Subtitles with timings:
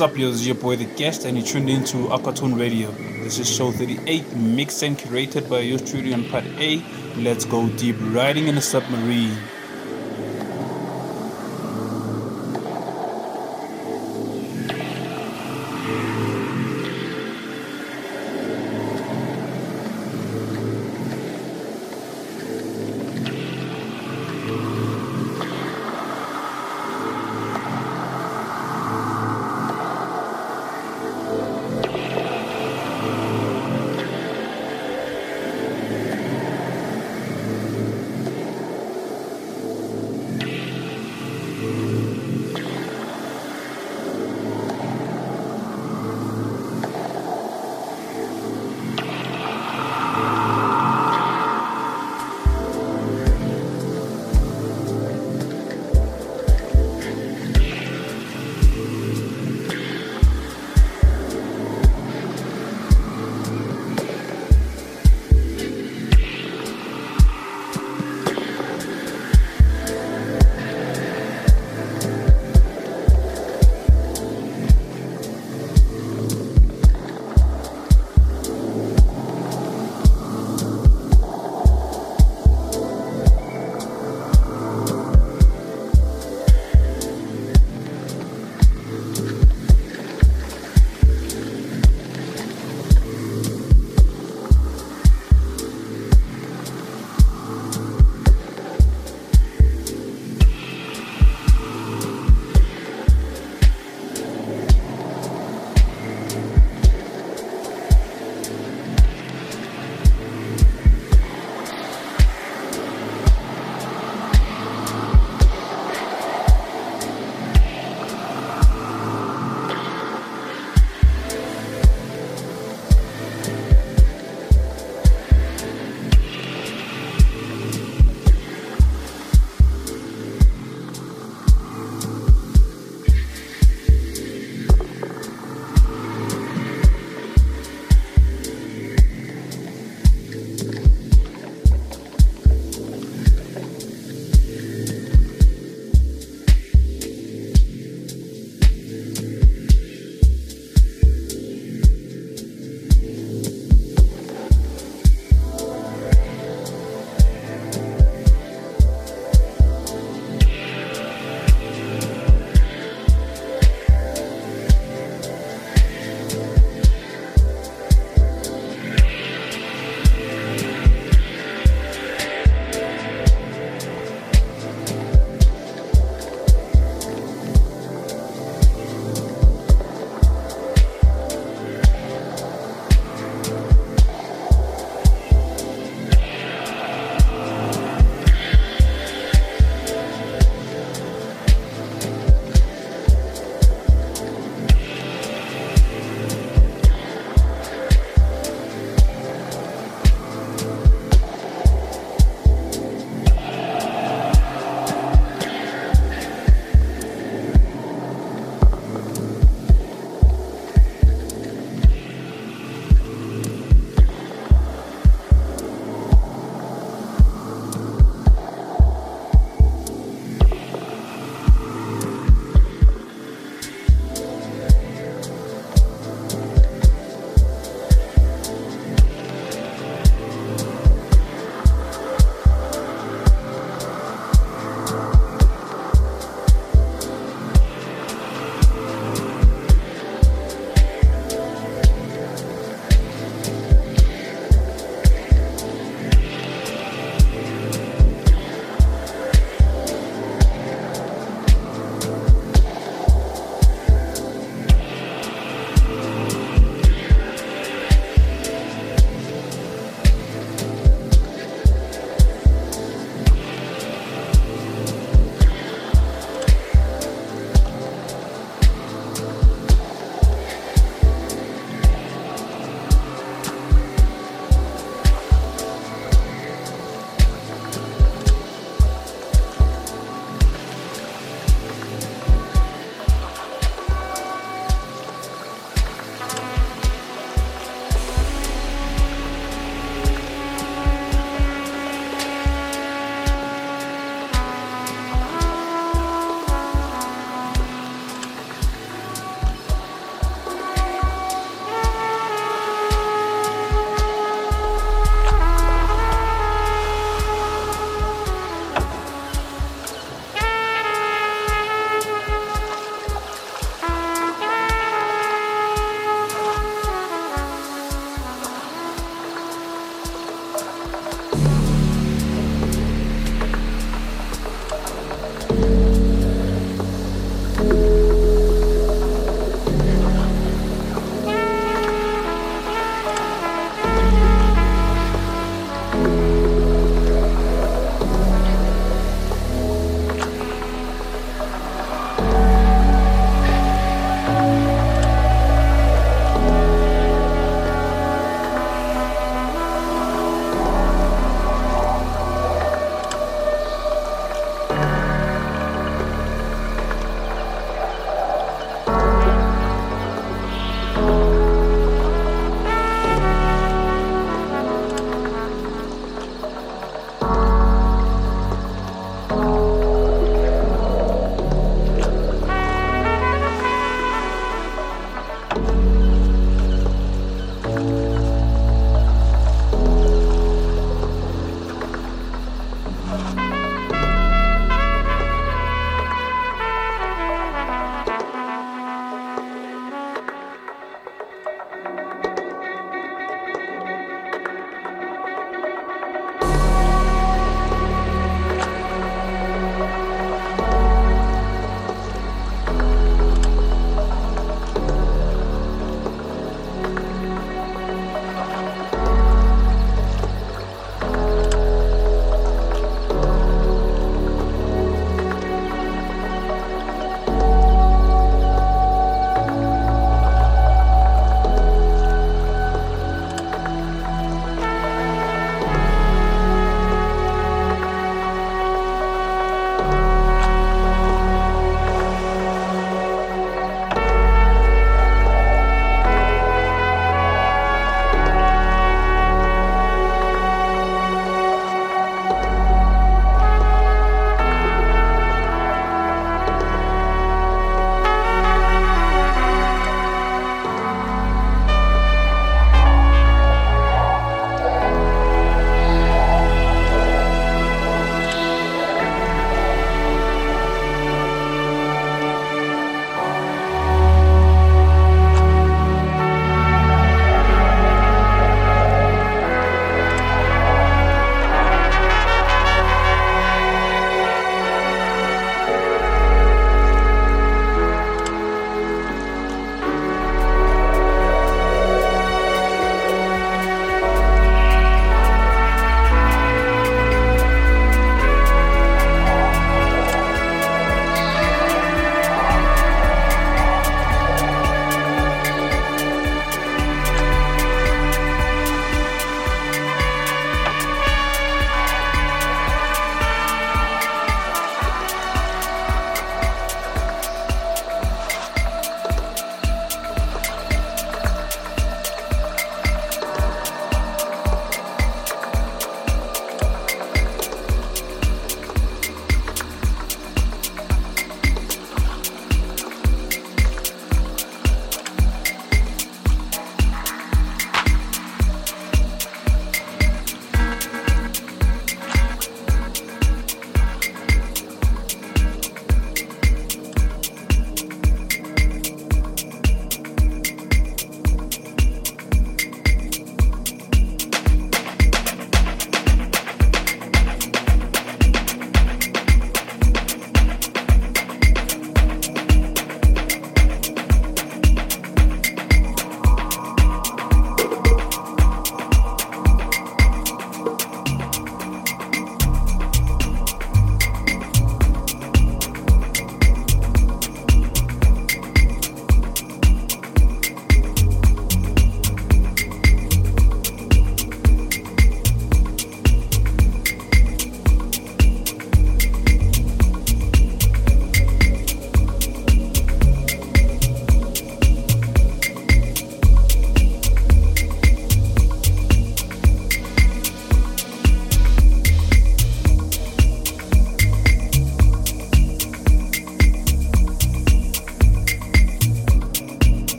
[0.00, 0.30] What's up, yo?
[0.30, 2.90] This is your boy The Guest, and you tuned in into Aquatone Radio.
[3.22, 6.82] This is show 38, mixed and curated by your studio on part A.
[7.16, 9.36] Let's go deep riding in a submarine.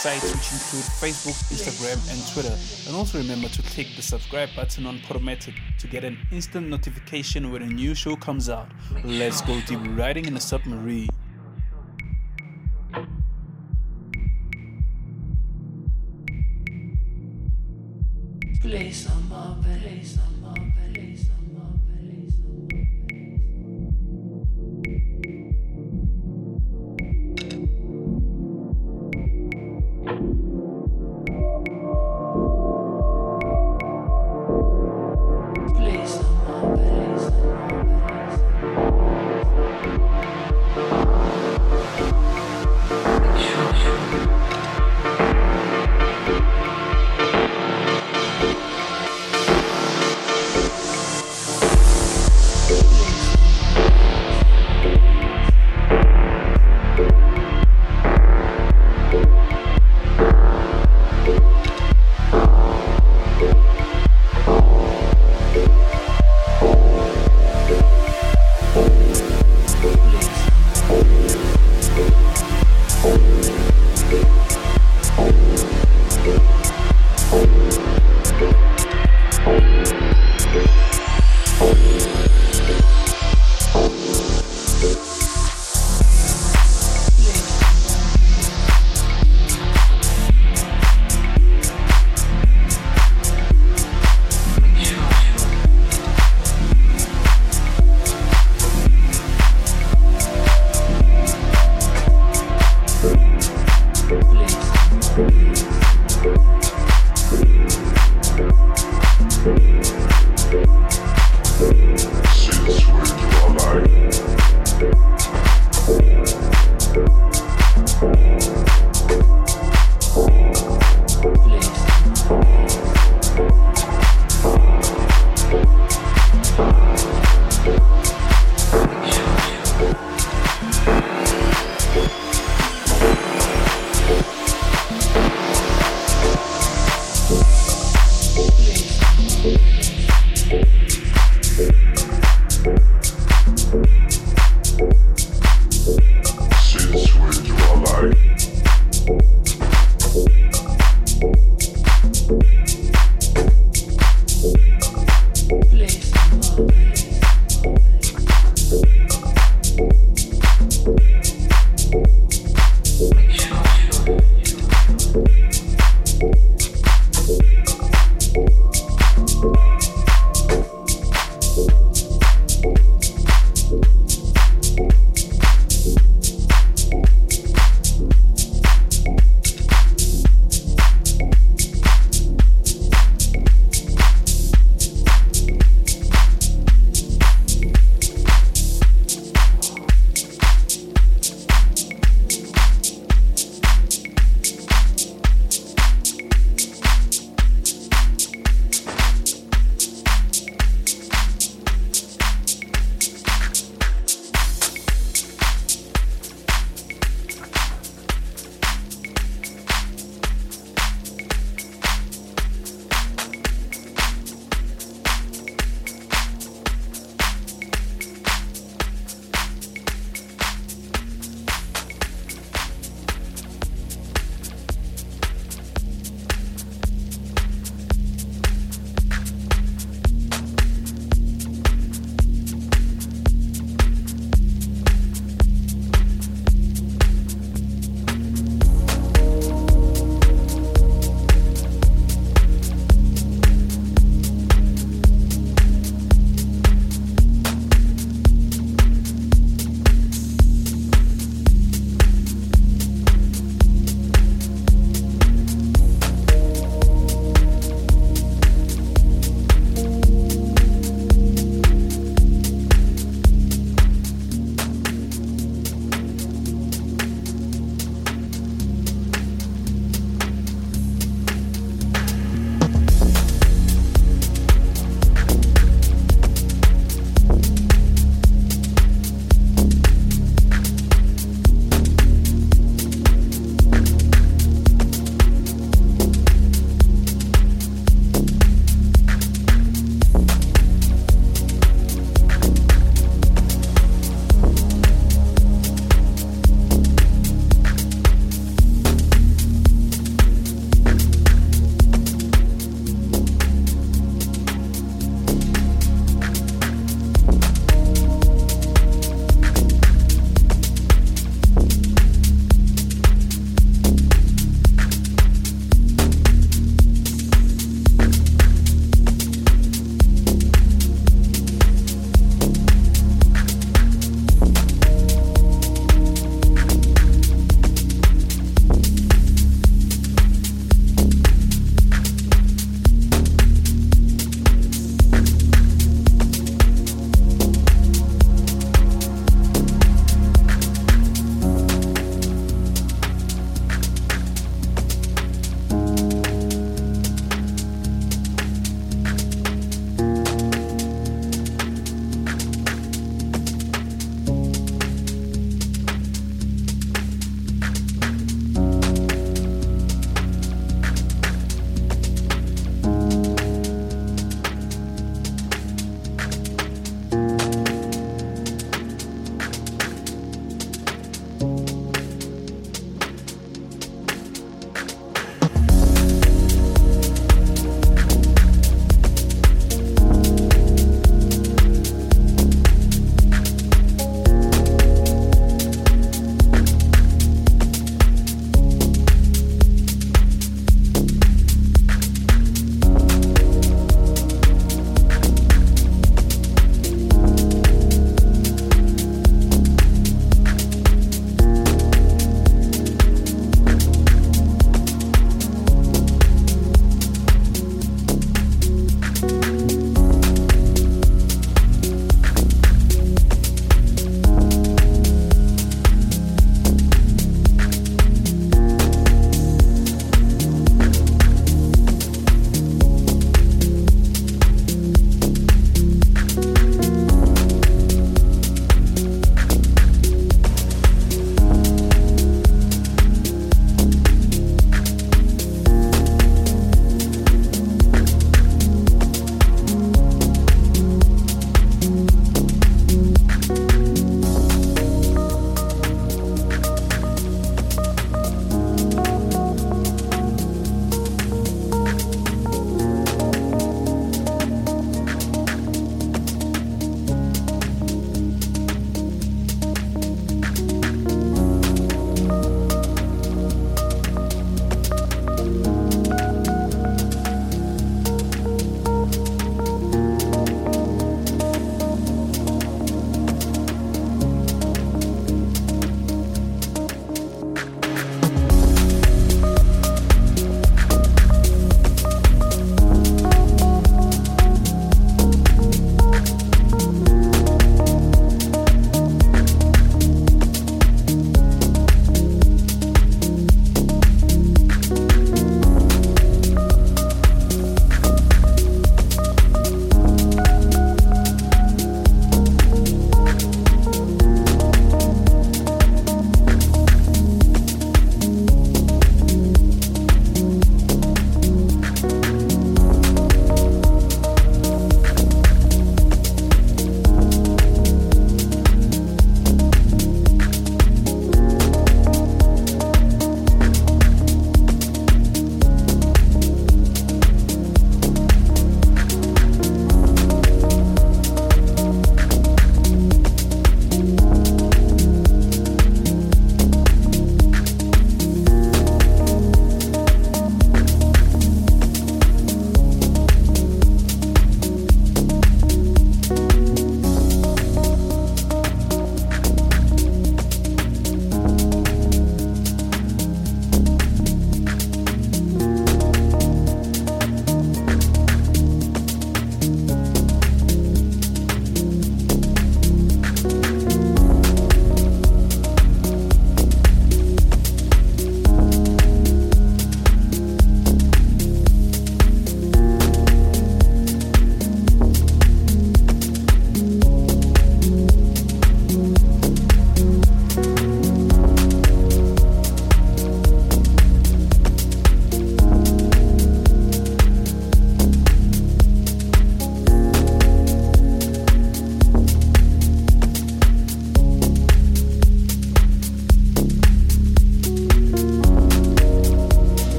[0.00, 2.56] Sites which include Facebook, Instagram, and Twitter.
[2.86, 7.52] And also remember to click the subscribe button on Podomatic to get an instant notification
[7.52, 8.68] when a new show comes out.
[9.04, 11.10] Let's go deep riding in a submarine.